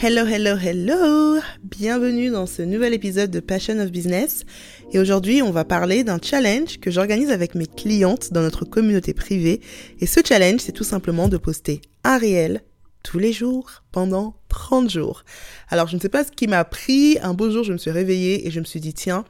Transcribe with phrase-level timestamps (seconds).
[0.00, 4.44] Hello, hello, hello Bienvenue dans ce nouvel épisode de Passion of Business.
[4.92, 9.12] Et aujourd'hui, on va parler d'un challenge que j'organise avec mes clientes dans notre communauté
[9.12, 9.60] privée.
[9.98, 12.62] Et ce challenge, c'est tout simplement de poster un réel
[13.02, 15.24] tous les jours pendant 30 jours.
[15.68, 17.18] Alors, je ne sais pas ce qui m'a pris.
[17.20, 19.24] Un beau jour, je me suis réveillée et je me suis dit, tiens,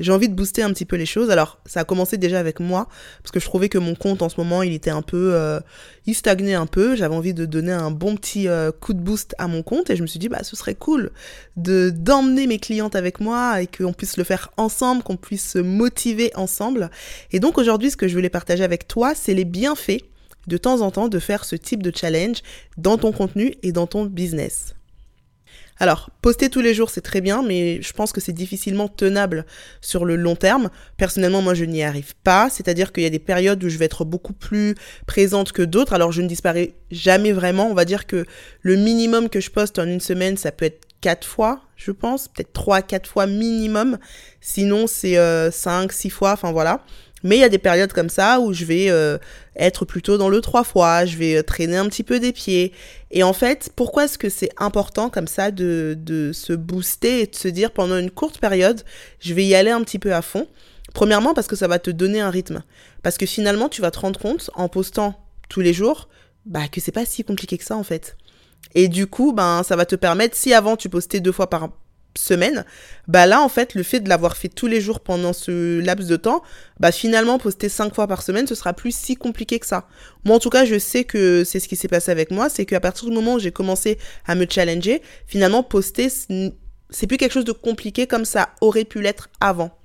[0.00, 1.30] j'ai envie de booster un petit peu les choses.
[1.30, 2.88] Alors, ça a commencé déjà avec moi,
[3.22, 5.34] parce que je trouvais que mon compte en ce moment, il était un peu...
[5.34, 5.60] Euh,
[6.06, 6.96] il stagnait un peu.
[6.96, 9.90] J'avais envie de donner un bon petit euh, coup de boost à mon compte.
[9.90, 11.10] Et je me suis dit, bah, ce serait cool
[11.56, 15.58] de d'emmener mes clientes avec moi et qu'on puisse le faire ensemble, qu'on puisse se
[15.58, 16.90] motiver ensemble.
[17.32, 20.02] Et donc, aujourd'hui, ce que je voulais partager avec toi, c'est les bienfaits
[20.46, 22.38] de temps en temps de faire ce type de challenge
[22.78, 24.74] dans ton contenu et dans ton business.
[25.80, 29.46] Alors, poster tous les jours, c'est très bien, mais je pense que c'est difficilement tenable
[29.80, 30.70] sur le long terme.
[30.96, 32.50] Personnellement, moi, je n'y arrive pas.
[32.50, 34.74] C'est-à-dire qu'il y a des périodes où je vais être beaucoup plus
[35.06, 35.92] présente que d'autres.
[35.92, 37.70] Alors, je ne disparais jamais vraiment.
[37.70, 38.24] On va dire que
[38.62, 42.26] le minimum que je poste en une semaine, ça peut être quatre fois, je pense.
[42.26, 43.98] Peut-être trois, quatre fois minimum.
[44.40, 46.32] Sinon, c'est euh, cinq, six fois.
[46.32, 46.84] Enfin, voilà.
[47.22, 49.18] Mais il y a des périodes comme ça où je vais euh,
[49.56, 52.72] être plutôt dans le trois fois, je vais euh, traîner un petit peu des pieds.
[53.10, 57.26] Et en fait, pourquoi est-ce que c'est important comme ça de, de se booster et
[57.26, 58.82] de se dire pendant une courte période,
[59.20, 60.46] je vais y aller un petit peu à fond?
[60.94, 62.62] Premièrement, parce que ça va te donner un rythme.
[63.02, 65.14] Parce que finalement, tu vas te rendre compte en postant
[65.48, 66.08] tous les jours,
[66.46, 68.16] bah, que c'est pas si compliqué que ça en fait.
[68.74, 71.70] Et du coup, ben, ça va te permettre, si avant tu postais deux fois par,
[72.18, 72.64] semaine,
[73.06, 76.08] bah là en fait le fait de l'avoir fait tous les jours pendant ce laps
[76.08, 76.42] de temps,
[76.80, 79.86] bah finalement poster cinq fois par semaine ce sera plus si compliqué que ça.
[80.24, 82.66] Moi en tout cas je sais que c'est ce qui s'est passé avec moi, c'est
[82.66, 87.32] qu'à partir du moment où j'ai commencé à me challenger, finalement poster c'est plus quelque
[87.32, 89.78] chose de compliqué comme ça aurait pu l'être avant.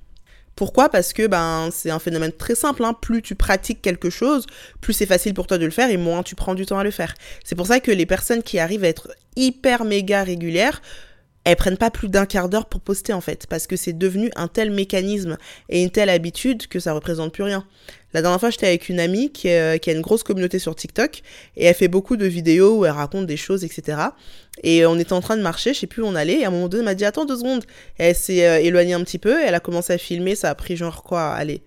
[0.55, 0.89] Pourquoi?
[0.89, 2.83] Parce que ben c'est un phénomène très simple.
[2.83, 2.93] Hein.
[2.93, 4.45] Plus tu pratiques quelque chose,
[4.81, 6.83] plus c'est facile pour toi de le faire et moins tu prends du temps à
[6.83, 7.15] le faire.
[7.43, 10.81] C'est pour ça que les personnes qui arrivent à être hyper méga régulières,
[11.43, 14.31] elles prennent pas plus d'un quart d'heure pour poster en fait, parce que c'est devenu
[14.35, 15.37] un tel mécanisme
[15.69, 17.65] et une telle habitude que ça représente plus rien.
[18.13, 21.21] La dernière fois, j'étais avec une amie qui, a une grosse communauté sur TikTok
[21.57, 23.97] et elle fait beaucoup de vidéos où elle raconte des choses, etc.
[24.63, 26.49] Et on était en train de marcher, je sais plus où on allait, et à
[26.49, 27.63] un moment donné, elle m'a dit Attends deux secondes.
[27.97, 30.77] elle s'est euh, éloignée un petit peu, elle a commencé à filmer, ça a pris
[30.77, 31.63] genre quoi Allez,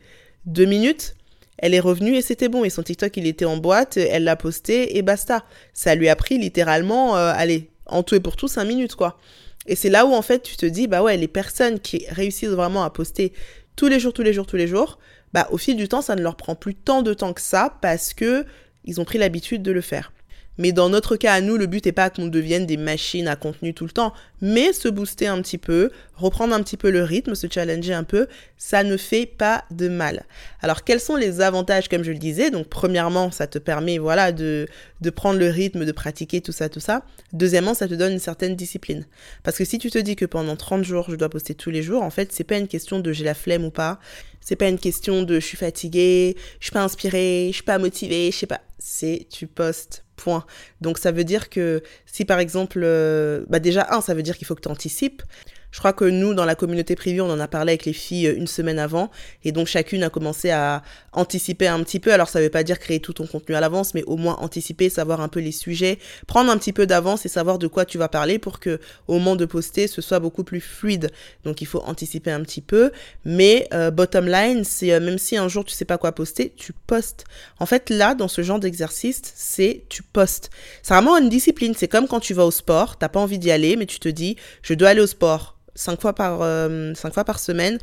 [0.47, 1.14] deux minutes.
[1.58, 2.64] Elle est revenue et c'était bon.
[2.64, 5.43] Et son TikTok, il était en boîte, elle l'a posté et basta.
[5.72, 9.19] Ça lui a pris littéralement, euh, allez, en tout et pour tout, cinq minutes quoi.
[9.66, 12.50] Et c'est là où en fait tu te dis, bah ouais, les personnes qui réussissent
[12.50, 13.32] vraiment à poster
[13.75, 14.99] tous les jours, tous les jours, tous les jours,
[15.32, 17.76] bah au fil du temps, ça ne leur prend plus tant de temps que ça
[17.81, 18.44] parce que
[18.84, 20.12] ils ont pris l'habitude de le faire.
[20.59, 23.37] Mais dans notre cas à nous, le but n'est pas qu'on devienne des machines à
[23.37, 27.03] contenu tout le temps, mais se booster un petit peu, reprendre un petit peu le
[27.03, 30.25] rythme, se challenger un peu, ça ne fait pas de mal.
[30.61, 32.50] Alors quels sont les avantages comme je le disais?
[32.50, 34.67] Donc premièrement, ça te permet voilà de
[35.03, 37.03] de prendre le rythme, de pratiquer tout ça tout ça.
[37.33, 39.06] Deuxièmement, ça te donne une certaine discipline.
[39.43, 41.83] Parce que si tu te dis que pendant 30 jours, je dois poster tous les
[41.83, 43.99] jours, en fait, c'est pas une question de j'ai la flemme ou pas.
[44.41, 47.78] C'est pas une question de je suis fatiguée, je suis pas inspirée, je suis pas
[47.78, 48.61] motivée, je sais pas.
[48.78, 50.44] C'est tu postes Point.
[50.81, 54.37] Donc ça veut dire que si par exemple, euh, bah déjà un, ça veut dire
[54.37, 55.22] qu'il faut que tu anticipes.
[55.71, 58.28] Je crois que nous, dans la communauté privée, on en a parlé avec les filles
[58.28, 59.10] euh, une semaine avant.
[59.44, 60.82] Et donc, chacune a commencé à
[61.12, 62.12] anticiper un petit peu.
[62.12, 64.37] Alors, ça ne veut pas dire créer tout ton contenu à l'avance, mais au moins
[64.41, 67.84] anticiper, savoir un peu les sujets, prendre un petit peu d'avance et savoir de quoi
[67.84, 71.10] tu vas parler pour que, au moment de poster, ce soit beaucoup plus fluide.
[71.44, 72.91] Donc, il faut anticiper un petit peu.
[73.25, 76.53] Mais, euh, bottom line, c'est euh, même si un jour tu sais pas quoi poster,
[76.56, 77.25] tu postes.
[77.59, 80.50] En fait, là, dans ce genre d'exercice, c'est tu postes.
[80.82, 81.75] C'est vraiment une discipline.
[81.76, 84.09] C'est comme quand tu vas au sport, t'as pas envie d'y aller, mais tu te
[84.09, 87.78] dis, je dois aller au sport cinq fois par, euh, cinq fois par semaine,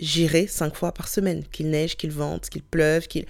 [0.00, 1.44] j'irai cinq fois par semaine.
[1.52, 3.26] Qu'il neige, qu'il vente, qu'il pleuve, qu'il...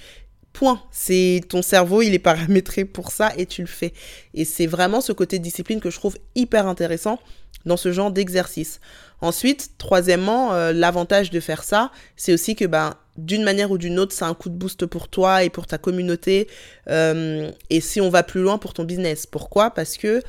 [0.53, 0.83] Point.
[0.91, 3.93] C'est ton cerveau, il est paramétré pour ça et tu le fais.
[4.35, 7.21] Et c'est vraiment ce côté discipline que je trouve hyper intéressant
[7.67, 8.81] dans ce genre d'exercice.
[9.21, 13.99] Ensuite, troisièmement, euh, l'avantage de faire ça, c'est aussi que ben d'une manière ou d'une
[14.01, 16.49] autre, c'est un coup de boost pour toi et pour ta communauté.
[16.89, 19.27] Euh, et si on va plus loin pour ton business.
[19.27, 19.71] Pourquoi?
[19.71, 20.21] Parce que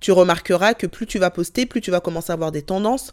[0.00, 3.12] tu remarqueras que plus tu vas poster, plus tu vas commencer à avoir des tendances,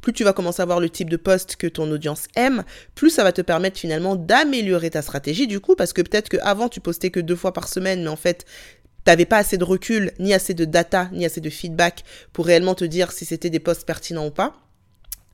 [0.00, 2.64] plus tu vas commencer à voir le type de post que ton audience aime,
[2.94, 6.68] plus ça va te permettre finalement d'améliorer ta stratégie du coup, parce que peut-être qu'avant
[6.68, 8.46] tu postais que deux fois par semaine, mais en fait
[9.04, 12.74] t'avais pas assez de recul, ni assez de data, ni assez de feedback pour réellement
[12.74, 14.54] te dire si c'était des posts pertinents ou pas.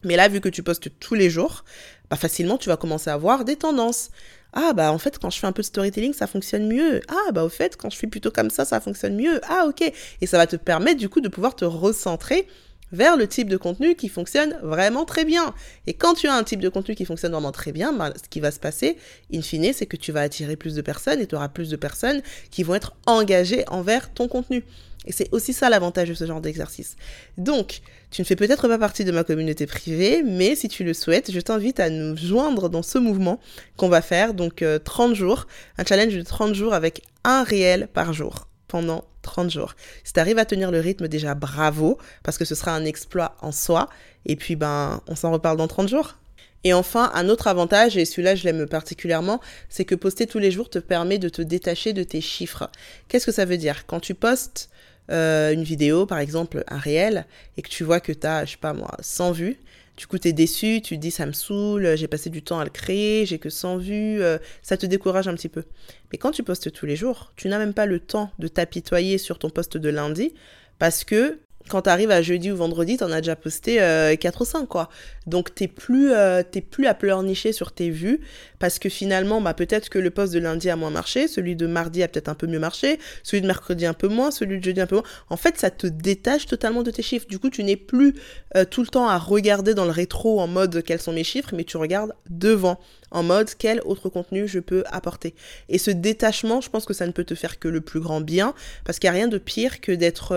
[0.04, 1.64] Mais là, vu que tu postes tous les jours,
[2.10, 4.10] bah facilement tu vas commencer à voir des tendances.
[4.54, 7.02] Ah bah en fait quand je fais un peu de storytelling ça fonctionne mieux.
[7.08, 9.40] Ah bah au fait quand je fais plutôt comme ça ça fonctionne mieux.
[9.48, 9.82] Ah ok.
[10.20, 12.46] Et ça va te permettre du coup de pouvoir te recentrer
[12.92, 15.52] vers le type de contenu qui fonctionne vraiment très bien.
[15.86, 18.28] Et quand tu as un type de contenu qui fonctionne vraiment très bien, bah, ce
[18.28, 18.96] qui va se passer,
[19.32, 21.76] in fine, c'est que tu vas attirer plus de personnes et tu auras plus de
[21.76, 22.22] personnes
[22.52, 24.64] qui vont être engagées envers ton contenu.
[25.06, 26.96] Et c'est aussi ça l'avantage de ce genre d'exercice.
[27.38, 27.80] Donc,
[28.10, 31.30] tu ne fais peut-être pas partie de ma communauté privée, mais si tu le souhaites,
[31.30, 33.40] je t'invite à nous joindre dans ce mouvement
[33.76, 35.46] qu'on va faire, donc 30 euh, jours,
[35.78, 39.74] un challenge de 30 jours avec un réel par jour pendant 30 jours.
[40.04, 43.36] Si tu arrives à tenir le rythme, déjà bravo, parce que ce sera un exploit
[43.40, 43.88] en soi.
[44.26, 46.16] Et puis, ben, on s'en reparle dans 30 jours.
[46.64, 50.50] Et enfin, un autre avantage, et celui-là je l'aime particulièrement, c'est que poster tous les
[50.50, 52.70] jours te permet de te détacher de tes chiffres.
[53.08, 53.86] Qu'est-ce que ça veut dire?
[53.86, 54.70] Quand tu postes
[55.10, 58.56] euh, une vidéo, par exemple un réel, et que tu vois que tu je sais
[58.58, 59.58] pas moi, 100 vues,
[59.96, 62.58] du coup, tu es déçu, tu te dis ça me saoule, j'ai passé du temps
[62.58, 65.62] à le créer, j'ai que 100 vues, euh, ça te décourage un petit peu.
[66.10, 69.18] Mais quand tu postes tous les jours, tu n'as même pas le temps de t'apitoyer
[69.18, 70.34] sur ton poste de lundi
[70.80, 73.80] parce que quand tu arrives à jeudi ou vendredi, tu en as déjà posté 4
[73.80, 74.90] euh, ou 5, quoi.
[75.26, 78.20] Donc, t'es plus, euh, plus à pleurnicher sur tes vues,
[78.58, 81.66] parce que finalement, bah, peut-être que le poste de lundi a moins marché, celui de
[81.66, 84.64] mardi a peut-être un peu mieux marché, celui de mercredi un peu moins, celui de
[84.64, 85.04] jeudi un peu moins.
[85.30, 87.26] En fait, ça te détache totalement de tes chiffres.
[87.28, 88.14] Du coup, tu n'es plus
[88.56, 91.54] euh, tout le temps à regarder dans le rétro en mode quels sont mes chiffres,
[91.54, 92.78] mais tu regardes devant,
[93.10, 95.34] en mode quel autre contenu je peux apporter.
[95.70, 98.20] Et ce détachement, je pense que ça ne peut te faire que le plus grand
[98.20, 100.34] bien, parce qu'il n'y a rien de pire que d'être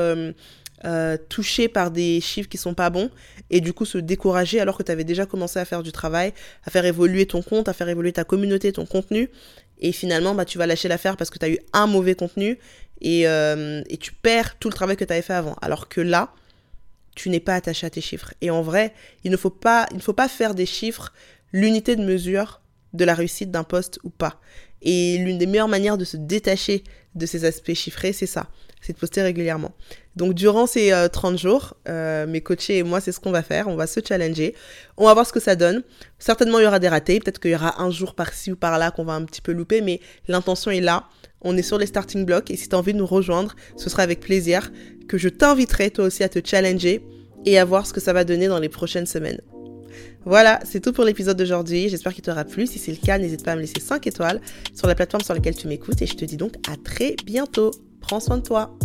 [0.85, 3.09] euh, touché par des chiffres qui sont pas bons
[3.49, 6.33] et du coup se décourager alors que tu avais déjà commencé à faire du travail,
[6.65, 9.29] à faire évoluer ton compte, à faire évoluer ta communauté, ton contenu
[9.79, 12.59] et finalement bah, tu vas lâcher l'affaire parce que tu as eu un mauvais contenu
[13.01, 15.55] et, euh, et tu perds tout le travail que tu avais fait avant.
[15.61, 16.33] Alors que là,
[17.15, 18.33] tu n'es pas attaché à tes chiffres.
[18.41, 18.93] Et en vrai,
[19.23, 21.11] il ne faut pas, il ne faut pas faire des chiffres
[21.51, 22.61] l'unité de mesure
[22.93, 24.39] de la réussite d'un poste ou pas.
[24.81, 26.83] Et l'une des meilleures manières de se détacher
[27.15, 28.47] de ces aspects chiffrés, c'est ça,
[28.81, 29.73] c'est de poster régulièrement.
[30.15, 33.43] Donc durant ces 30 euh, jours, euh, mes coachés et moi, c'est ce qu'on va
[33.43, 33.67] faire.
[33.67, 34.55] On va se challenger.
[34.97, 35.83] On va voir ce que ça donne.
[36.19, 37.19] Certainement, il y aura des ratés.
[37.19, 39.81] Peut-être qu'il y aura un jour par-ci ou par-là qu'on va un petit peu louper,
[39.81, 41.07] mais l'intention est là.
[41.41, 43.89] On est sur les starting blocks et si tu as envie de nous rejoindre, ce
[43.89, 44.71] sera avec plaisir
[45.07, 47.03] que je t'inviterai toi aussi à te challenger
[47.45, 49.39] et à voir ce que ça va donner dans les prochaines semaines.
[50.25, 51.89] Voilà, c'est tout pour l'épisode d'aujourd'hui.
[51.89, 52.67] J'espère qu'il t'aura plu.
[52.67, 54.41] Si c'est le cas, n'hésite pas à me laisser 5 étoiles
[54.73, 57.71] sur la plateforme sur laquelle tu m'écoutes et je te dis donc à très bientôt.
[58.01, 58.77] Prends soin de toi.